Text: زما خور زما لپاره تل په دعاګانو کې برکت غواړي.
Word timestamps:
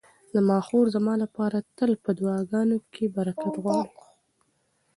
زما 0.33 0.57
خور 0.67 0.85
زما 0.95 1.13
لپاره 1.23 1.57
تل 1.77 1.91
په 2.03 2.11
دعاګانو 2.19 2.77
کې 2.93 3.05
برکت 3.15 3.53
غواړي. 3.63 3.95